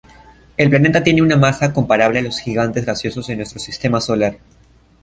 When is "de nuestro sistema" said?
3.27-4.01